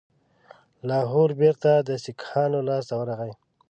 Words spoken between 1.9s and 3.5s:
سیکهانو لاسته ورغی.